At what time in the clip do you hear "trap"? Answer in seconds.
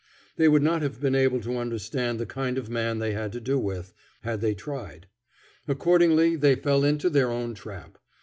7.53-7.99